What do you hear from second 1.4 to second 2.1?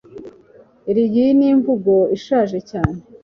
imvugo